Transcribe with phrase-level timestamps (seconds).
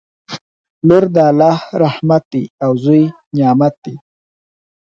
[0.87, 3.03] لور د الله رحمت دی او زوی
[3.37, 3.95] نعمت دی